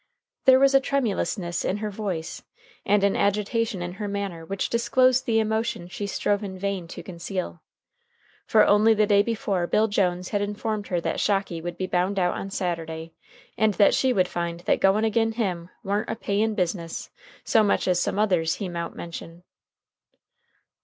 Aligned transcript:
There 0.45 0.59
was 0.59 0.73
a 0.73 0.79
tremulousness 0.79 1.63
in 1.63 1.77
her 1.77 1.91
voice 1.91 2.41
and 2.87 3.03
an 3.03 3.15
agitation 3.15 3.83
in 3.83 3.93
her 4.01 4.07
manner 4.07 4.43
which 4.43 4.67
disclosed 4.67 5.27
the 5.27 5.39
emotion 5.39 5.87
she 5.89 6.07
strove 6.07 6.43
in 6.43 6.57
vain 6.57 6.87
to 6.87 7.03
conceal. 7.03 7.61
For 8.47 8.65
only 8.65 8.95
the 8.95 9.05
day 9.05 9.21
before 9.21 9.67
Bill 9.67 9.87
Jones 9.87 10.29
had 10.29 10.41
informed 10.41 10.87
her 10.87 10.99
that 11.01 11.19
Shocky 11.19 11.61
would 11.61 11.77
be 11.77 11.85
bound 11.85 12.17
out 12.17 12.33
on 12.33 12.49
Saturday, 12.49 13.13
and 13.59 13.75
that 13.75 13.93
she 13.93 14.11
would 14.11 14.27
find 14.27 14.61
that 14.61 14.79
goin' 14.81 15.05
agin 15.05 15.33
him 15.33 15.69
warn't 15.83 16.09
a 16.09 16.15
payin' 16.15 16.55
business, 16.55 17.11
so 17.43 17.61
much 17.61 17.87
as 17.87 17.99
some 17.99 18.17
others 18.17 18.55
he 18.55 18.67
mout 18.67 18.95
mention. 18.95 19.43